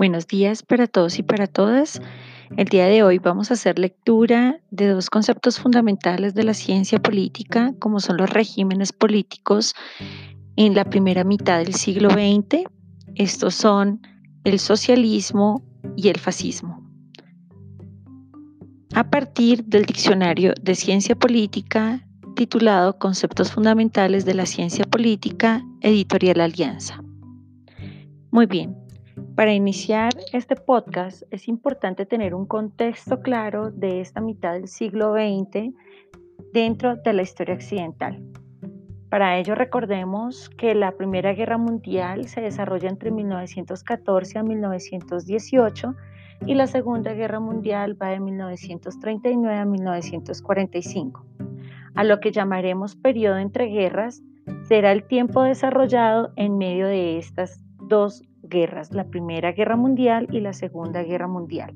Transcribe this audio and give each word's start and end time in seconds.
Buenos 0.00 0.26
días 0.26 0.62
para 0.62 0.86
todos 0.86 1.18
y 1.18 1.22
para 1.22 1.46
todas. 1.46 2.00
El 2.56 2.68
día 2.68 2.86
de 2.86 3.02
hoy 3.02 3.18
vamos 3.18 3.50
a 3.50 3.52
hacer 3.52 3.78
lectura 3.78 4.58
de 4.70 4.88
dos 4.88 5.10
conceptos 5.10 5.60
fundamentales 5.60 6.32
de 6.32 6.42
la 6.42 6.54
ciencia 6.54 6.98
política, 6.98 7.74
como 7.78 8.00
son 8.00 8.16
los 8.16 8.30
regímenes 8.30 8.94
políticos 8.94 9.74
en 10.56 10.74
la 10.74 10.86
primera 10.86 11.22
mitad 11.22 11.58
del 11.58 11.74
siglo 11.74 12.08
XX. 12.08 12.64
Estos 13.14 13.54
son 13.54 14.00
el 14.44 14.58
socialismo 14.58 15.62
y 15.98 16.08
el 16.08 16.18
fascismo. 16.18 16.82
A 18.94 19.10
partir 19.10 19.66
del 19.66 19.84
diccionario 19.84 20.54
de 20.62 20.76
ciencia 20.76 21.14
política 21.14 22.06
titulado 22.36 22.98
Conceptos 22.98 23.52
fundamentales 23.52 24.24
de 24.24 24.32
la 24.32 24.46
ciencia 24.46 24.86
política, 24.86 25.62
editorial 25.82 26.40
Alianza. 26.40 27.02
Muy 28.30 28.46
bien, 28.46 28.79
para 29.40 29.54
iniciar 29.54 30.12
este 30.34 30.54
podcast 30.54 31.22
es 31.30 31.48
importante 31.48 32.04
tener 32.04 32.34
un 32.34 32.44
contexto 32.44 33.22
claro 33.22 33.70
de 33.70 34.02
esta 34.02 34.20
mitad 34.20 34.52
del 34.52 34.68
siglo 34.68 35.14
XX 35.14 35.72
dentro 36.52 36.96
de 36.96 37.14
la 37.14 37.22
historia 37.22 37.54
occidental. 37.54 38.22
Para 39.08 39.38
ello 39.38 39.54
recordemos 39.54 40.50
que 40.50 40.74
la 40.74 40.92
Primera 40.92 41.32
Guerra 41.32 41.56
Mundial 41.56 42.28
se 42.28 42.42
desarrolla 42.42 42.90
entre 42.90 43.10
1914 43.10 44.38
a 44.38 44.42
1918 44.42 45.94
y 46.44 46.54
la 46.54 46.66
Segunda 46.66 47.14
Guerra 47.14 47.40
Mundial 47.40 47.96
va 47.98 48.08
de 48.08 48.20
1939 48.20 49.56
a 49.56 49.64
1945. 49.64 51.24
A 51.94 52.04
lo 52.04 52.20
que 52.20 52.30
llamaremos 52.30 52.94
periodo 52.94 53.38
entre 53.38 53.68
guerras 53.68 54.22
será 54.64 54.92
el 54.92 55.04
tiempo 55.04 55.42
desarrollado 55.44 56.30
en 56.36 56.58
medio 56.58 56.86
de 56.86 57.16
estas 57.16 57.58
dos 57.78 58.22
guerras, 58.50 58.92
la 58.92 59.04
Primera 59.04 59.52
Guerra 59.52 59.76
Mundial 59.76 60.26
y 60.30 60.40
la 60.40 60.52
Segunda 60.52 61.02
Guerra 61.02 61.28
Mundial. 61.28 61.74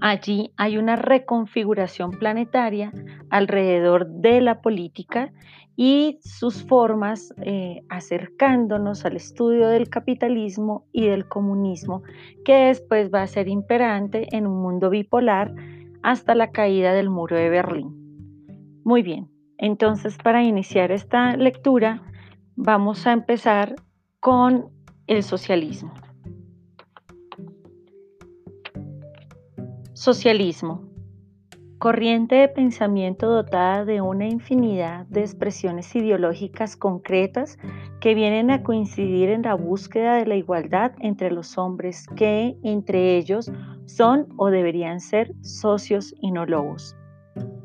Allí 0.00 0.52
hay 0.56 0.78
una 0.78 0.96
reconfiguración 0.96 2.12
planetaria 2.12 2.92
alrededor 3.30 4.08
de 4.08 4.40
la 4.40 4.62
política 4.62 5.32
y 5.76 6.18
sus 6.22 6.64
formas 6.64 7.34
eh, 7.42 7.82
acercándonos 7.88 9.04
al 9.04 9.16
estudio 9.16 9.68
del 9.68 9.88
capitalismo 9.88 10.86
y 10.92 11.06
del 11.06 11.26
comunismo, 11.26 12.02
que 12.44 12.54
después 12.66 13.10
va 13.12 13.22
a 13.22 13.26
ser 13.26 13.48
imperante 13.48 14.28
en 14.36 14.46
un 14.46 14.62
mundo 14.62 14.90
bipolar 14.90 15.54
hasta 16.02 16.34
la 16.34 16.50
caída 16.50 16.92
del 16.92 17.10
muro 17.10 17.36
de 17.36 17.48
Berlín. 17.48 17.94
Muy 18.84 19.02
bien, 19.02 19.30
entonces 19.58 20.18
para 20.22 20.42
iniciar 20.42 20.92
esta 20.92 21.36
lectura 21.36 22.02
vamos 22.56 23.06
a 23.06 23.12
empezar 23.12 23.76
con 24.20 24.70
el 25.16 25.22
socialismo. 25.22 25.92
Socialismo. 29.92 30.88
Corriente 31.78 32.36
de 32.36 32.48
pensamiento 32.48 33.28
dotada 33.28 33.84
de 33.84 34.00
una 34.00 34.26
infinidad 34.26 35.04
de 35.06 35.20
expresiones 35.20 35.94
ideológicas 35.94 36.76
concretas 36.76 37.58
que 38.00 38.14
vienen 38.14 38.50
a 38.50 38.62
coincidir 38.62 39.28
en 39.30 39.42
la 39.42 39.54
búsqueda 39.54 40.16
de 40.16 40.26
la 40.26 40.36
igualdad 40.36 40.92
entre 41.00 41.30
los 41.30 41.58
hombres 41.58 42.06
que, 42.16 42.56
entre 42.62 43.16
ellos, 43.16 43.52
son 43.84 44.28
o 44.36 44.48
deberían 44.48 45.00
ser 45.00 45.34
socios 45.42 46.14
y 46.20 46.30
no 46.30 46.46
lobos. 46.46 46.96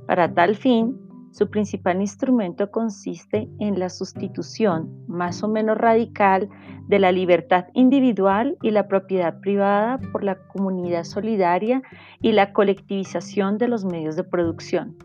Para 0.05 0.33
tal 0.33 0.55
fin, 0.55 0.99
su 1.37 1.51
principal 1.51 2.01
instrumento 2.01 2.71
consiste 2.71 3.47
en 3.59 3.77
la 3.77 3.89
sustitución, 3.89 4.89
más 5.07 5.43
o 5.43 5.47
menos 5.47 5.77
radical, 5.77 6.49
de 6.87 6.97
la 6.97 7.11
libertad 7.11 7.67
individual 7.75 8.57
y 8.63 8.71
la 8.71 8.87
propiedad 8.87 9.39
privada 9.39 9.99
por 10.11 10.23
la 10.23 10.39
comunidad 10.47 11.03
solidaria 11.03 11.83
y 12.21 12.31
la 12.31 12.53
colectivización 12.53 13.59
de 13.59 13.67
los 13.67 13.85
medios 13.85 14.15
de 14.15 14.23
producción. 14.23 14.95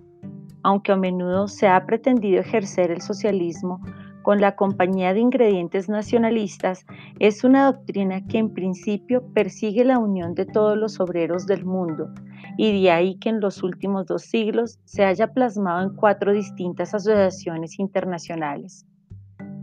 Aunque 0.63 0.93
a 0.93 0.97
menudo 0.97 1.49
se 1.49 1.69
ha 1.69 1.85
pretendido 1.85 2.41
ejercer 2.41 2.91
el 2.91 3.03
socialismo 3.03 3.83
con 4.23 4.41
la 4.41 4.57
compañía 4.57 5.13
de 5.13 5.21
ingredientes 5.21 5.91
nacionalistas, 5.91 6.87
es 7.19 7.45
una 7.45 7.67
doctrina 7.67 8.27
que 8.27 8.39
en 8.39 8.55
principio 8.55 9.23
persigue 9.35 9.85
la 9.85 9.99
unión 9.99 10.35
de 10.35 10.47
todos 10.47 10.79
los 10.79 10.99
obreros 10.99 11.45
del 11.45 11.67
mundo, 11.67 12.09
y 12.57 12.83
de 12.83 12.91
ahí 12.91 13.19
que 13.19 13.29
en 13.31 13.41
los 13.41 13.63
últimos 13.63 14.07
dos 14.07 14.23
siglos 14.23 14.79
se 14.85 15.05
haya 15.05 15.33
plasmado 15.33 15.83
en 15.83 15.95
cuatro 15.97 16.33
distintas 16.33 16.95
asociaciones 16.95 17.79
internacionales, 17.79 18.87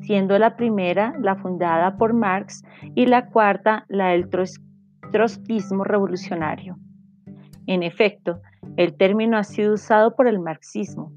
siendo 0.01 0.37
la 0.39 0.55
primera 0.55 1.13
la 1.19 1.35
fundada 1.35 1.97
por 1.97 2.13
Marx 2.13 2.63
y 2.95 3.05
la 3.05 3.29
cuarta 3.29 3.85
la 3.89 4.09
del 4.09 4.29
trotskismo 5.11 5.83
revolucionario. 5.83 6.77
En 7.67 7.83
efecto, 7.83 8.41
el 8.77 8.95
término 8.95 9.37
ha 9.37 9.43
sido 9.43 9.73
usado 9.73 10.15
por 10.15 10.27
el 10.27 10.39
marxismo, 10.39 11.11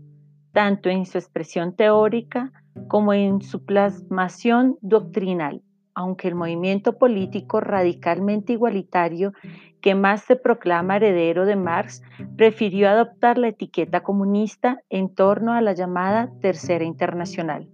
tanto 0.53 0.91
en 0.91 1.07
su 1.07 1.19
expresión 1.19 1.75
teórica 1.75 2.53
como 2.89 3.13
en 3.13 3.41
su 3.41 3.65
plasmación 3.65 4.77
doctrinal, 4.83 5.63
aunque 5.95 6.29
el 6.29 6.35
movimiento 6.35 6.99
político 6.99 7.61
radicalmente 7.61 8.53
igualitario 8.53 9.33
que 9.83 9.95
más 9.95 10.23
se 10.23 10.37
proclama 10.37 10.97
heredero 10.97 11.45
de 11.45 11.57
Marx, 11.57 12.03
prefirió 12.37 12.89
adoptar 12.89 13.37
la 13.37 13.49
etiqueta 13.49 14.03
comunista 14.03 14.81
en 14.89 15.15
torno 15.15 15.53
a 15.53 15.61
la 15.61 15.75
llamada 15.75 16.31
Tercera 16.41 16.85
Internacional. 16.85 17.69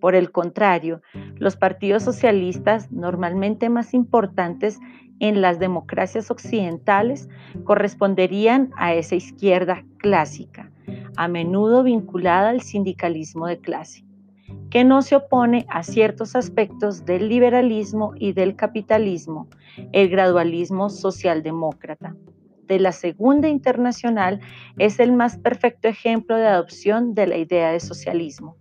Por 0.00 0.14
el 0.14 0.32
contrario, 0.32 1.02
los 1.36 1.56
partidos 1.56 2.02
socialistas, 2.02 2.90
normalmente 2.90 3.68
más 3.68 3.94
importantes 3.94 4.80
en 5.20 5.42
las 5.42 5.58
democracias 5.58 6.30
occidentales, 6.30 7.28
corresponderían 7.64 8.70
a 8.76 8.94
esa 8.94 9.14
izquierda 9.14 9.84
clásica, 9.98 10.70
a 11.16 11.28
menudo 11.28 11.82
vinculada 11.82 12.48
al 12.48 12.62
sindicalismo 12.62 13.46
de 13.46 13.58
clase 13.58 14.07
que 14.70 14.84
no 14.84 15.02
se 15.02 15.16
opone 15.16 15.66
a 15.68 15.82
ciertos 15.82 16.36
aspectos 16.36 17.04
del 17.04 17.28
liberalismo 17.28 18.12
y 18.16 18.32
del 18.32 18.56
capitalismo, 18.56 19.48
el 19.92 20.08
gradualismo 20.08 20.90
socialdemócrata. 20.90 22.16
De 22.66 22.78
la 22.78 22.92
Segunda 22.92 23.48
Internacional 23.48 24.40
es 24.76 25.00
el 25.00 25.12
más 25.12 25.38
perfecto 25.38 25.88
ejemplo 25.88 26.36
de 26.36 26.46
adopción 26.46 27.14
de 27.14 27.26
la 27.26 27.38
idea 27.38 27.72
de 27.72 27.80
socialismo, 27.80 28.56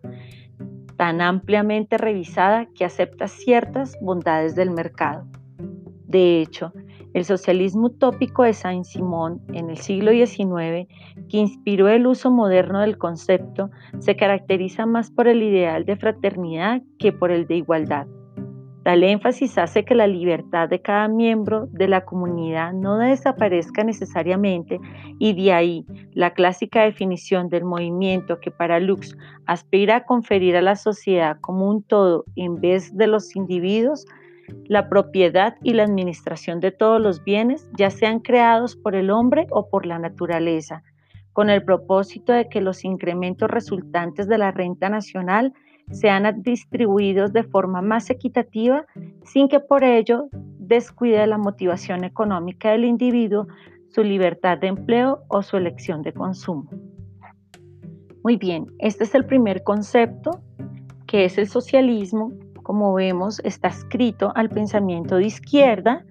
tan 0.96 1.20
ampliamente 1.20 1.98
revisada 1.98 2.68
que 2.74 2.86
acepta 2.86 3.28
ciertas 3.28 3.98
bondades 4.02 4.56
del 4.56 4.72
mercado. 4.72 5.28
De 6.08 6.42
hecho, 6.42 6.72
el 7.14 7.26
socialismo 7.26 7.88
utópico 7.88 8.44
de 8.44 8.54
Saint-Simon 8.54 9.42
en 9.54 9.70
el 9.70 9.78
siglo 9.78 10.12
XIX, 10.12 10.88
que 11.30 11.38
inspiró 11.38 11.88
el 11.88 12.08
uso 12.08 12.32
moderno 12.32 12.82
del 12.82 12.98
concepto, 12.98 13.70
se 14.00 14.16
caracteriza 14.16 14.86
más 14.86 15.12
por 15.12 15.28
el 15.28 15.44
ideal 15.44 15.86
de 15.86 15.96
fraternidad 15.96 16.82
que 17.00 17.12
por 17.12 17.32
el 17.32 17.48
de 17.48 17.58
igualdad. 17.58 18.08
Tal 18.84 19.04
énfasis 19.04 19.58
hace 19.58 19.84
que 19.84 19.96
la 19.96 20.08
libertad 20.08 20.70
de 20.70 20.82
cada 20.82 21.10
miembro 21.10 21.68
de 21.72 21.90
la 21.90 22.06
comunidad 22.06 22.72
no 22.72 22.98
desaparezca 22.98 23.84
necesariamente 23.84 24.80
y 25.20 25.34
de 25.34 25.52
ahí 25.52 25.86
la 26.14 26.34
clásica 26.34 26.84
definición 26.84 27.50
del 27.50 27.66
movimiento 27.66 28.40
que 28.40 28.50
para 28.50 28.80
Lux 28.80 29.18
aspira 29.46 29.98
a 29.98 30.06
conferir 30.06 30.56
a 30.56 30.62
la 30.62 30.78
sociedad 30.78 31.38
como 31.42 31.70
un 31.70 31.84
todo 31.84 32.24
en 32.38 32.62
vez 32.62 32.96
de 32.96 33.08
los 33.08 33.36
individuos 33.36 34.06
la 34.68 34.90
propiedad 34.90 35.56
y 35.64 35.74
la 35.74 35.84
administración 35.84 36.60
de 36.60 36.72
todos 36.72 37.02
los 37.02 37.24
bienes, 37.24 37.70
ya 37.78 37.90
sean 37.90 38.20
creados 38.20 38.76
por 38.76 38.96
el 38.96 39.10
hombre 39.10 39.48
o 39.50 39.70
por 39.70 39.86
la 39.86 40.00
naturaleza, 40.00 40.84
con 41.38 41.52
el 41.52 41.64
propósito 41.64 42.34
de 42.34 42.50
que 42.50 42.62
los 42.62 42.84
incrementos 42.84 43.48
resultantes 43.48 44.28
de 44.28 44.40
la 44.40 44.50
renta 44.50 44.90
nacional 44.90 45.54
sean 45.92 46.42
distribuidos 46.42 47.32
de 47.32 47.44
forma 47.44 47.80
más 47.84 48.10
equitativa 48.10 48.88
sin 49.24 49.48
que 49.48 49.60
por 49.60 49.84
ello 49.84 50.30
descuide 50.58 51.28
la 51.28 51.38
motivación 51.38 52.06
económica 52.06 52.72
del 52.72 52.86
individuo, 52.86 53.46
su 53.90 54.02
libertad 54.02 54.58
de 54.58 54.66
empleo 54.66 55.20
o 55.28 55.44
su 55.44 55.58
elección 55.58 56.02
de 56.02 56.12
consumo. 56.12 56.72
Muy 58.24 58.38
bien, 58.38 58.66
este 58.80 59.04
es 59.04 59.14
el 59.14 59.24
primer 59.24 59.62
concepto, 59.62 60.42
que 61.06 61.26
es 61.26 61.38
el 61.38 61.48
socialismo, 61.48 62.34
como 62.64 62.96
vemos, 62.96 63.42
está 63.44 63.68
escrito 63.68 64.32
al 64.34 64.50
pensamiento 64.50 65.18
de 65.18 65.28
izquierda. 65.28 66.04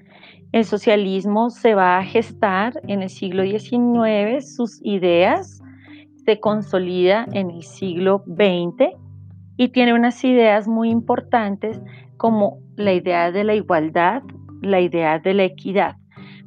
El 0.57 0.65
socialismo 0.65 1.51
se 1.51 1.75
va 1.75 1.99
a 1.99 2.03
gestar 2.03 2.81
en 2.89 3.03
el 3.03 3.11
siglo 3.11 3.43
XIX, 3.43 4.57
sus 4.57 4.81
ideas 4.83 5.63
se 6.25 6.41
consolida 6.41 7.27
en 7.33 7.51
el 7.51 7.63
siglo 7.63 8.25
XX 8.27 8.97
y 9.59 9.69
tiene 9.69 9.93
unas 9.93 10.25
ideas 10.25 10.67
muy 10.67 10.89
importantes 10.89 11.79
como 12.17 12.57
la 12.77 12.95
idea 12.95 13.31
de 13.33 13.45
la 13.45 13.55
igualdad, 13.55 14.23
la 14.63 14.81
idea 14.81 15.19
de 15.19 15.35
la 15.35 15.45
equidad. 15.45 15.97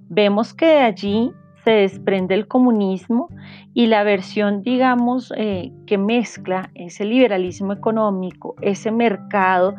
Vemos 0.07 0.55
que 0.55 0.65
de 0.65 0.79
allí 0.79 1.31
se 1.63 1.69
desprende 1.69 2.33
el 2.33 2.47
comunismo 2.47 3.27
y 3.75 3.85
la 3.85 4.01
versión, 4.01 4.63
digamos, 4.63 5.31
eh, 5.37 5.71
que 5.85 5.99
mezcla 5.99 6.71
ese 6.73 7.05
liberalismo 7.05 7.73
económico, 7.73 8.55
ese 8.61 8.89
mercado, 8.89 9.75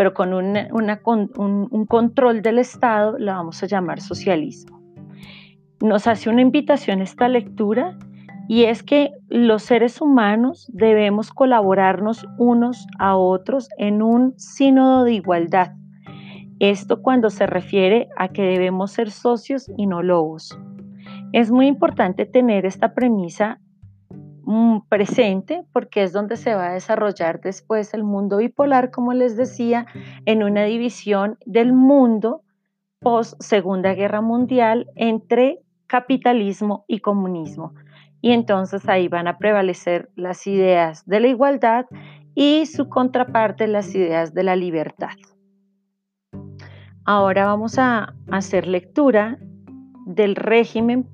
pero 0.00 0.14
con, 0.14 0.32
un, 0.32 1.86
control 1.86 2.40
del 2.40 2.58
Estado, 2.58 3.18
la 3.18 3.34
vamos 3.34 3.62
a 3.62 3.66
llamar 3.66 4.00
socialismo. 4.00 4.80
Nos 5.82 6.06
hace 6.06 6.30
una 6.30 6.40
invitación 6.40 7.02
esta 7.02 7.28
lectura 7.28 7.98
y 8.48 8.64
es 8.64 8.82
que 8.82 9.10
los 9.28 9.62
seres 9.62 10.00
humanos 10.00 10.70
debemos 10.72 11.32
colaborarnos 11.32 12.26
unos 12.38 12.86
a 12.98 13.14
otros 13.14 13.68
en 13.76 14.00
un 14.00 14.32
sínodo 14.38 15.04
de 15.04 15.12
igualdad. 15.12 15.72
Esto 16.60 17.02
cuando 17.02 17.28
se 17.28 17.46
refiere 17.46 18.08
a 18.16 18.28
que 18.28 18.40
debemos 18.40 18.92
ser 18.92 19.10
socios 19.10 19.70
y 19.76 19.86
no 19.86 20.02
lobos. 20.02 20.58
Es 21.34 21.50
muy 21.50 21.66
importante 21.66 22.24
tener 22.24 22.64
esta 22.64 22.94
premisa 22.94 23.60
presente 24.88 25.64
porque 25.72 26.02
es 26.02 26.12
donde 26.12 26.36
se 26.36 26.54
va 26.54 26.68
a 26.68 26.72
desarrollar 26.72 27.40
después 27.40 27.94
el 27.94 28.04
mundo 28.04 28.38
bipolar, 28.38 28.90
como 28.90 29.12
les 29.12 29.36
decía, 29.36 29.86
en 30.26 30.42
una 30.42 30.64
división 30.64 31.38
del 31.46 31.72
mundo 31.72 32.42
post 33.00 33.40
Segunda 33.40 33.94
Guerra 33.94 34.20
Mundial 34.20 34.88
entre 34.94 35.60
capitalismo 35.86 36.84
y 36.86 37.00
comunismo. 37.00 37.74
Y 38.20 38.32
entonces 38.32 38.88
ahí 38.88 39.08
van 39.08 39.26
a 39.26 39.38
prevalecer 39.38 40.10
las 40.14 40.46
ideas 40.46 41.06
de 41.06 41.20
la 41.20 41.28
igualdad 41.28 41.86
y 42.34 42.66
su 42.66 42.88
contraparte 42.88 43.66
las 43.66 43.94
ideas 43.94 44.34
de 44.34 44.44
la 44.44 44.56
libertad. 44.56 45.16
Ahora 47.04 47.46
vamos 47.46 47.78
a 47.78 48.14
hacer 48.30 48.66
lectura 48.66 49.38
del 50.06 50.36
régimen 50.36 51.08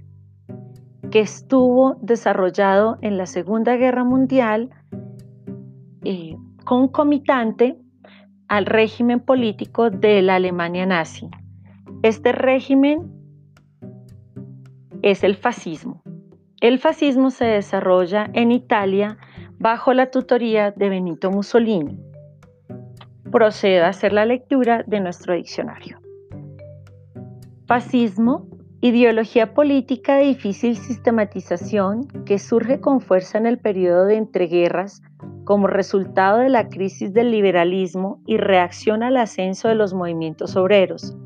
que 1.10 1.20
estuvo 1.20 1.96
desarrollado 2.02 2.98
en 3.02 3.16
la 3.16 3.26
Segunda 3.26 3.76
Guerra 3.76 4.04
Mundial 4.04 4.70
eh, 6.04 6.36
concomitante 6.64 7.76
al 8.48 8.66
régimen 8.66 9.20
político 9.20 9.90
de 9.90 10.22
la 10.22 10.36
Alemania 10.36 10.86
nazi. 10.86 11.28
Este 12.02 12.32
régimen 12.32 13.12
es 15.02 15.24
el 15.24 15.36
fascismo. 15.36 16.02
El 16.60 16.78
fascismo 16.78 17.30
se 17.30 17.44
desarrolla 17.44 18.30
en 18.32 18.50
Italia 18.50 19.18
bajo 19.58 19.92
la 19.92 20.10
tutoría 20.10 20.70
de 20.70 20.88
Benito 20.88 21.30
Mussolini. 21.30 21.98
Procedo 23.30 23.84
a 23.84 23.88
hacer 23.88 24.12
la 24.12 24.24
lectura 24.24 24.84
de 24.86 25.00
nuestro 25.00 25.34
diccionario. 25.34 25.98
Fascismo 27.66 28.48
Ideología 28.82 29.54
política 29.54 30.16
de 30.16 30.24
difícil 30.24 30.76
sistematización 30.76 32.06
que 32.26 32.38
surge 32.38 32.78
con 32.78 33.00
fuerza 33.00 33.38
en 33.38 33.46
el 33.46 33.58
periodo 33.58 34.04
de 34.04 34.16
entreguerras 34.16 35.02
como 35.44 35.66
resultado 35.66 36.40
de 36.40 36.50
la 36.50 36.68
crisis 36.68 37.14
del 37.14 37.30
liberalismo 37.30 38.20
y 38.26 38.36
reacción 38.36 39.02
al 39.02 39.16
ascenso 39.16 39.68
de 39.68 39.76
los 39.76 39.94
movimientos 39.94 40.56
obreros. 40.56 41.16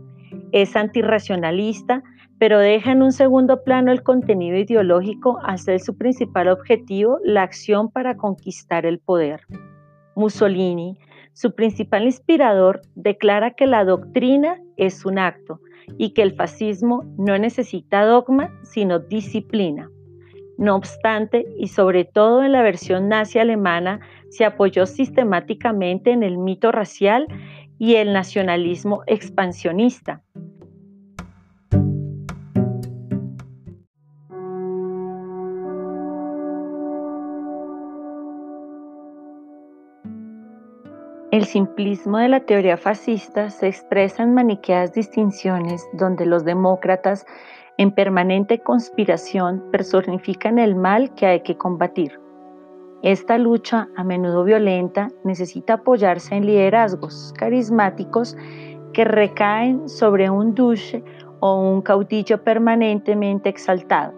Es 0.52 0.76
antirracionalista, 0.76 2.04
pero 2.38 2.60
deja 2.60 2.92
en 2.92 3.02
un 3.02 3.10
segundo 3.10 3.64
plano 3.64 3.90
el 3.90 4.04
contenido 4.04 4.56
ideológico 4.56 5.40
hasta 5.42 5.76
su 5.80 5.98
principal 5.98 6.48
objetivo, 6.48 7.18
la 7.24 7.42
acción 7.42 7.90
para 7.90 8.16
conquistar 8.16 8.86
el 8.86 9.00
poder. 9.00 9.40
Mussolini, 10.14 10.98
su 11.32 11.54
principal 11.54 12.04
inspirador, 12.04 12.80
declara 12.94 13.54
que 13.54 13.66
la 13.66 13.84
doctrina 13.84 14.60
es 14.76 15.04
un 15.04 15.18
acto, 15.18 15.60
y 15.98 16.10
que 16.10 16.22
el 16.22 16.34
fascismo 16.34 17.04
no 17.18 17.36
necesita 17.38 18.04
dogma, 18.04 18.52
sino 18.62 18.98
disciplina. 18.98 19.90
No 20.58 20.76
obstante, 20.76 21.46
y 21.58 21.68
sobre 21.68 22.04
todo 22.04 22.44
en 22.44 22.52
la 22.52 22.62
versión 22.62 23.08
nazi 23.08 23.38
alemana, 23.38 24.00
se 24.28 24.44
apoyó 24.44 24.84
sistemáticamente 24.86 26.10
en 26.10 26.22
el 26.22 26.36
mito 26.36 26.70
racial 26.70 27.26
y 27.78 27.94
el 27.94 28.12
nacionalismo 28.12 29.02
expansionista. 29.06 30.22
El 41.40 41.46
simplismo 41.46 42.18
de 42.18 42.28
la 42.28 42.40
teoría 42.40 42.76
fascista 42.76 43.48
se 43.48 43.66
expresa 43.66 44.22
en 44.22 44.34
maniqueas 44.34 44.92
distinciones 44.92 45.88
donde 45.94 46.26
los 46.26 46.44
demócratas, 46.44 47.24
en 47.78 47.92
permanente 47.92 48.58
conspiración, 48.58 49.64
personifican 49.72 50.58
el 50.58 50.74
mal 50.74 51.14
que 51.14 51.24
hay 51.24 51.40
que 51.40 51.56
combatir. 51.56 52.20
Esta 53.00 53.38
lucha, 53.38 53.88
a 53.96 54.04
menudo 54.04 54.44
violenta, 54.44 55.08
necesita 55.24 55.72
apoyarse 55.72 56.34
en 56.34 56.44
liderazgos 56.44 57.32
carismáticos 57.38 58.36
que 58.92 59.06
recaen 59.06 59.88
sobre 59.88 60.28
un 60.28 60.54
duce 60.54 61.02
o 61.40 61.54
un 61.54 61.80
caudillo 61.80 62.44
permanentemente 62.44 63.48
exaltado. 63.48 64.12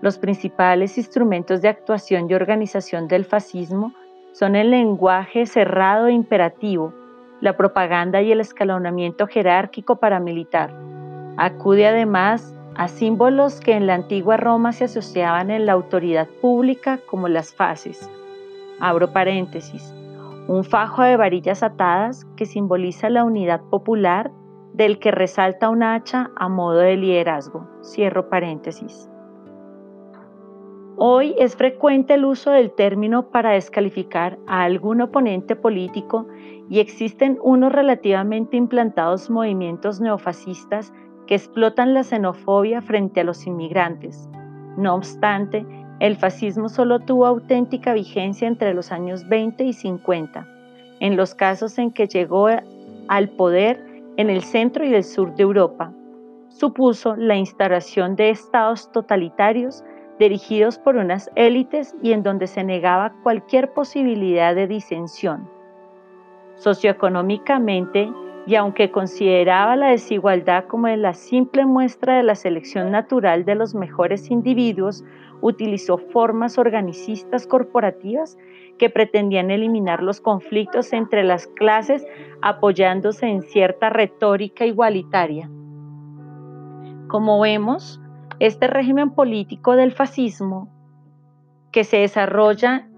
Los 0.00 0.16
principales 0.16 0.96
instrumentos 0.96 1.60
de 1.60 1.68
actuación 1.68 2.30
y 2.30 2.32
organización 2.32 3.06
del 3.06 3.26
fascismo 3.26 3.92
son 4.38 4.54
el 4.54 4.70
lenguaje 4.70 5.46
cerrado 5.46 6.06
e 6.06 6.12
imperativo, 6.12 6.94
la 7.40 7.56
propaganda 7.56 8.22
y 8.22 8.30
el 8.30 8.40
escalonamiento 8.40 9.26
jerárquico 9.26 9.96
paramilitar. 9.96 10.72
Acude 11.36 11.88
además 11.88 12.54
a 12.76 12.86
símbolos 12.86 13.58
que 13.58 13.72
en 13.72 13.88
la 13.88 13.94
antigua 13.94 14.36
Roma 14.36 14.70
se 14.70 14.84
asociaban 14.84 15.50
en 15.50 15.66
la 15.66 15.72
autoridad 15.72 16.28
pública 16.40 17.00
como 17.06 17.26
las 17.26 17.52
fases. 17.52 18.08
Abro 18.78 19.12
paréntesis. 19.12 19.92
Un 20.46 20.62
fajo 20.62 21.02
de 21.02 21.16
varillas 21.16 21.64
atadas 21.64 22.24
que 22.36 22.46
simboliza 22.46 23.10
la 23.10 23.24
unidad 23.24 23.60
popular 23.62 24.30
del 24.72 25.00
que 25.00 25.10
resalta 25.10 25.68
un 25.68 25.82
hacha 25.82 26.30
a 26.36 26.48
modo 26.48 26.78
de 26.78 26.96
liderazgo. 26.96 27.68
Cierro 27.82 28.28
paréntesis. 28.28 29.10
Hoy 31.00 31.36
es 31.38 31.54
frecuente 31.54 32.14
el 32.14 32.24
uso 32.24 32.50
del 32.50 32.72
término 32.72 33.30
para 33.30 33.52
descalificar 33.52 34.36
a 34.48 34.64
algún 34.64 35.00
oponente 35.00 35.54
político 35.54 36.26
y 36.68 36.80
existen 36.80 37.38
unos 37.40 37.70
relativamente 37.70 38.56
implantados 38.56 39.30
movimientos 39.30 40.00
neofascistas 40.00 40.92
que 41.28 41.36
explotan 41.36 41.94
la 41.94 42.02
xenofobia 42.02 42.82
frente 42.82 43.20
a 43.20 43.24
los 43.24 43.46
inmigrantes. 43.46 44.28
No 44.76 44.96
obstante, 44.96 45.64
el 46.00 46.16
fascismo 46.16 46.68
solo 46.68 46.98
tuvo 46.98 47.26
auténtica 47.26 47.92
vigencia 47.94 48.48
entre 48.48 48.74
los 48.74 48.90
años 48.90 49.28
20 49.28 49.62
y 49.62 49.74
50, 49.74 50.48
en 50.98 51.16
los 51.16 51.32
casos 51.32 51.78
en 51.78 51.92
que 51.92 52.08
llegó 52.08 52.48
al 53.06 53.28
poder 53.28 54.02
en 54.16 54.30
el 54.30 54.42
centro 54.42 54.84
y 54.84 54.92
el 54.92 55.04
sur 55.04 55.32
de 55.36 55.44
Europa. 55.44 55.92
Supuso 56.48 57.14
la 57.14 57.36
instauración 57.36 58.16
de 58.16 58.30
estados 58.30 58.90
totalitarios 58.90 59.84
dirigidos 60.18 60.78
por 60.78 60.96
unas 60.96 61.30
élites 61.34 61.94
y 62.02 62.12
en 62.12 62.22
donde 62.22 62.46
se 62.46 62.64
negaba 62.64 63.14
cualquier 63.22 63.72
posibilidad 63.72 64.54
de 64.54 64.66
disensión. 64.66 65.48
Socioeconómicamente, 66.56 68.10
y 68.46 68.54
aunque 68.54 68.90
consideraba 68.90 69.76
la 69.76 69.88
desigualdad 69.88 70.64
como 70.64 70.88
la 70.88 71.12
simple 71.14 71.66
muestra 71.66 72.16
de 72.16 72.22
la 72.22 72.34
selección 72.34 72.90
natural 72.90 73.44
de 73.44 73.54
los 73.54 73.74
mejores 73.74 74.30
individuos, 74.30 75.04
utilizó 75.40 75.98
formas 75.98 76.58
organicistas 76.58 77.46
corporativas 77.46 78.38
que 78.78 78.90
pretendían 78.90 79.50
eliminar 79.50 80.02
los 80.02 80.20
conflictos 80.20 80.92
entre 80.92 81.24
las 81.24 81.46
clases 81.46 82.06
apoyándose 82.40 83.26
en 83.26 83.42
cierta 83.42 83.90
retórica 83.90 84.64
igualitaria. 84.64 85.50
Como 87.08 87.40
vemos, 87.40 88.00
este 88.40 88.66
régimen 88.68 89.10
político 89.10 89.76
del 89.76 89.92
fascismo 89.92 90.68
que 91.72 91.84
se 91.84 91.98
desarrolla 91.98 92.88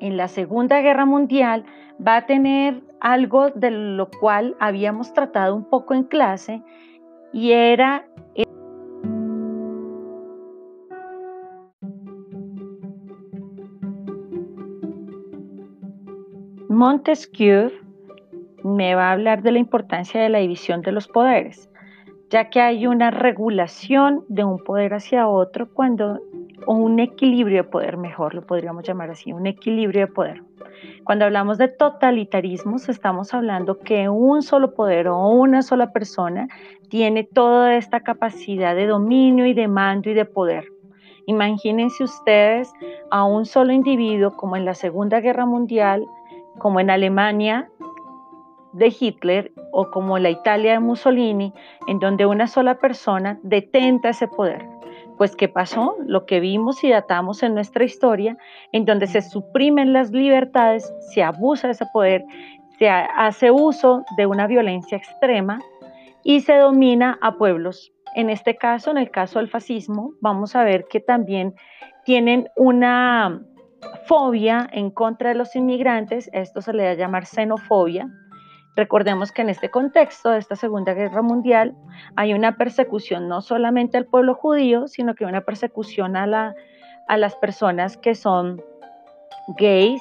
en 0.00 0.16
la 0.16 0.28
Segunda 0.28 0.80
Guerra 0.80 1.04
Mundial 1.04 1.64
va 2.06 2.16
a 2.16 2.26
tener 2.26 2.82
algo 3.00 3.50
de 3.50 3.70
lo 3.70 4.10
cual 4.10 4.56
habíamos 4.58 5.12
tratado 5.12 5.54
un 5.54 5.64
poco 5.64 5.94
en 5.94 6.04
clase 6.04 6.62
y 7.32 7.52
era 7.52 8.06
Montesquieu 16.68 17.70
me 18.64 18.94
va 18.94 19.08
a 19.08 19.12
hablar 19.12 19.42
de 19.42 19.52
la 19.52 19.58
importancia 19.58 20.20
de 20.20 20.28
la 20.30 20.38
división 20.38 20.80
de 20.80 20.92
los 20.92 21.08
poderes 21.08 21.69
ya 22.30 22.48
que 22.48 22.60
hay 22.60 22.86
una 22.86 23.10
regulación 23.10 24.24
de 24.28 24.44
un 24.44 24.58
poder 24.62 24.94
hacia 24.94 25.28
otro 25.28 25.68
cuando, 25.68 26.20
o 26.64 26.74
un 26.74 27.00
equilibrio 27.00 27.64
de 27.64 27.68
poder, 27.68 27.96
mejor 27.96 28.34
lo 28.34 28.46
podríamos 28.46 28.84
llamar 28.84 29.10
así, 29.10 29.32
un 29.32 29.46
equilibrio 29.46 30.06
de 30.06 30.12
poder. 30.12 30.42
Cuando 31.04 31.24
hablamos 31.24 31.58
de 31.58 31.66
totalitarismos, 31.68 32.88
estamos 32.88 33.34
hablando 33.34 33.80
que 33.80 34.08
un 34.08 34.42
solo 34.42 34.74
poder 34.74 35.08
o 35.08 35.26
una 35.28 35.62
sola 35.62 35.92
persona 35.92 36.46
tiene 36.88 37.24
toda 37.24 37.76
esta 37.76 38.00
capacidad 38.00 38.76
de 38.76 38.86
dominio 38.86 39.44
y 39.46 39.52
de 39.52 39.66
mando 39.66 40.10
y 40.10 40.14
de 40.14 40.24
poder. 40.24 40.64
Imagínense 41.26 42.04
ustedes 42.04 42.72
a 43.10 43.24
un 43.24 43.44
solo 43.44 43.72
individuo 43.72 44.36
como 44.36 44.56
en 44.56 44.64
la 44.64 44.74
Segunda 44.74 45.20
Guerra 45.20 45.46
Mundial, 45.46 46.06
como 46.58 46.78
en 46.78 46.90
Alemania, 46.90 47.68
de 48.72 48.94
Hitler 48.98 49.52
o 49.72 49.90
como 49.90 50.18
la 50.18 50.30
Italia 50.30 50.72
de 50.72 50.80
Mussolini, 50.80 51.52
en 51.86 51.98
donde 51.98 52.26
una 52.26 52.46
sola 52.46 52.78
persona 52.78 53.38
detenta 53.42 54.10
ese 54.10 54.28
poder. 54.28 54.66
Pues, 55.16 55.36
¿qué 55.36 55.48
pasó? 55.48 55.96
Lo 56.06 56.24
que 56.24 56.40
vimos 56.40 56.82
y 56.82 56.88
datamos 56.88 57.42
en 57.42 57.54
nuestra 57.54 57.84
historia, 57.84 58.38
en 58.72 58.86
donde 58.86 59.06
se 59.06 59.20
suprimen 59.20 59.92
las 59.92 60.10
libertades, 60.10 60.92
se 61.12 61.22
abusa 61.22 61.66
de 61.66 61.72
ese 61.72 61.86
poder, 61.92 62.24
se 62.78 62.88
hace 62.88 63.50
uso 63.50 64.04
de 64.16 64.24
una 64.24 64.46
violencia 64.46 64.96
extrema 64.96 65.60
y 66.24 66.40
se 66.40 66.56
domina 66.56 67.18
a 67.20 67.36
pueblos. 67.36 67.92
En 68.14 68.30
este 68.30 68.56
caso, 68.56 68.90
en 68.90 68.98
el 68.98 69.10
caso 69.10 69.38
del 69.38 69.48
fascismo, 69.48 70.14
vamos 70.20 70.56
a 70.56 70.64
ver 70.64 70.86
que 70.88 71.00
también 71.00 71.54
tienen 72.04 72.48
una 72.56 73.42
fobia 74.06 74.68
en 74.72 74.90
contra 74.90 75.30
de 75.30 75.34
los 75.36 75.54
inmigrantes, 75.54 76.30
esto 76.32 76.60
se 76.60 76.72
le 76.72 76.84
da 76.84 76.90
a 76.90 76.94
llamar 76.94 77.26
xenofobia. 77.26 78.08
Recordemos 78.80 79.30
que 79.30 79.42
en 79.42 79.50
este 79.50 79.70
contexto 79.70 80.30
de 80.30 80.38
esta 80.38 80.56
Segunda 80.56 80.94
Guerra 80.94 81.20
Mundial 81.20 81.74
hay 82.16 82.32
una 82.32 82.56
persecución 82.56 83.28
no 83.28 83.42
solamente 83.42 83.98
al 83.98 84.06
pueblo 84.06 84.32
judío, 84.32 84.88
sino 84.88 85.14
que 85.14 85.26
una 85.26 85.42
persecución 85.42 86.16
a, 86.16 86.26
la, 86.26 86.54
a 87.06 87.18
las 87.18 87.34
personas 87.34 87.98
que 87.98 88.14
son 88.14 88.62
gays, 89.58 90.00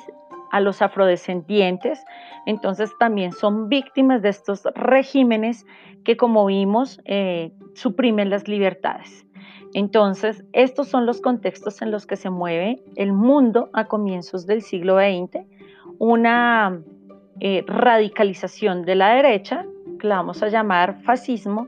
a 0.53 0.62
los 0.62 0.81
afrodescendientes, 0.81 2.01
entonces 2.45 2.89
también 2.98 3.33
son 3.33 3.67
víctimas 3.67 4.21
de 4.21 4.29
estos 4.29 4.63
regímenes 4.75 5.65
que 6.05 6.15
como 6.15 6.45
vimos 6.45 7.01
eh, 7.03 7.51
suprimen 7.74 8.29
las 8.29 8.48
libertades. 8.48 9.25
Entonces, 9.74 10.45
estos 10.53 10.88
son 10.88 11.05
los 11.05 11.19
contextos 11.19 11.81
en 11.81 11.91
los 11.91 12.07
que 12.07 12.15
se 12.15 12.29
mueve 12.29 12.81
el 12.95 13.12
mundo 13.12 13.69
a 13.74 13.89
comienzos 13.89 14.48
del 14.48 14.62
siglo 14.62 14.98
XX, 14.98 15.45
una 15.98 16.81
eh, 17.39 17.63
radicalización 17.67 18.84
de 18.84 18.96
la 18.96 19.13
derecha, 19.15 19.65
que 20.00 20.08
la 20.08 20.17
vamos 20.17 20.41
a 20.43 20.50
llamar 20.50 21.01
fascismo, 21.03 21.67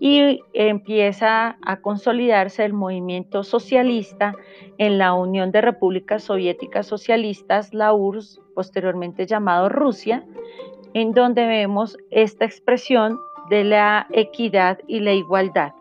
y 0.00 0.40
empieza 0.52 1.56
a 1.64 1.80
consolidarse 1.80 2.64
el 2.64 2.72
movimiento 2.72 3.42
socialista 3.42 4.34
en 4.78 4.98
la 4.98 5.14
Unión 5.14 5.50
de 5.50 5.60
Repúblicas 5.60 6.24
Soviéticas 6.24 6.86
Socialistas, 6.86 7.72
la 7.72 7.92
URSS, 7.94 8.40
posteriormente 8.54 9.26
llamado 9.26 9.68
Rusia, 9.68 10.24
en 10.94 11.12
donde 11.12 11.46
vemos 11.46 11.96
esta 12.10 12.44
expresión 12.44 13.18
de 13.50 13.64
la 13.64 14.06
equidad 14.10 14.78
y 14.86 15.00
la 15.00 15.12
igualdad. 15.12 15.72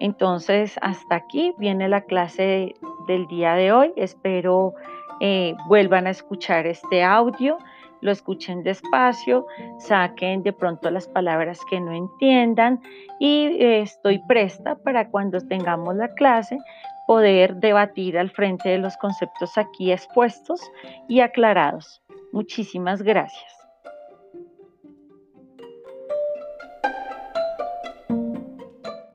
Entonces, 0.00 0.76
hasta 0.80 1.16
aquí 1.16 1.54
viene 1.58 1.88
la 1.88 2.02
clase 2.02 2.74
del 3.06 3.26
día 3.26 3.54
de 3.54 3.72
hoy. 3.72 3.92
Espero 3.96 4.74
eh, 5.20 5.54
vuelvan 5.66 6.06
a 6.06 6.10
escuchar 6.10 6.66
este 6.66 7.02
audio, 7.02 7.58
lo 8.00 8.10
escuchen 8.10 8.62
despacio, 8.62 9.46
saquen 9.78 10.42
de 10.42 10.52
pronto 10.52 10.90
las 10.90 11.08
palabras 11.08 11.60
que 11.68 11.80
no 11.80 11.92
entiendan 11.92 12.80
y 13.18 13.46
eh, 13.46 13.80
estoy 13.80 14.20
presta 14.26 14.76
para 14.76 15.08
cuando 15.08 15.40
tengamos 15.40 15.96
la 15.96 16.08
clase 16.14 16.58
poder 17.06 17.56
debatir 17.56 18.18
al 18.18 18.30
frente 18.30 18.68
de 18.68 18.78
los 18.78 18.96
conceptos 18.98 19.56
aquí 19.56 19.92
expuestos 19.92 20.60
y 21.08 21.20
aclarados. 21.20 22.02
Muchísimas 22.32 23.02
gracias. 23.02 23.57